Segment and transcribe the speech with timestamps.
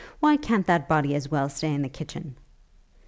[0.19, 2.35] Why can't that body as well stay in the kitchen?'